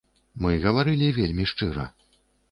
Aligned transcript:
Мы 0.45 0.53
гаварылі 0.63 1.09
вельмі 1.17 1.45
шчыра. 1.51 1.85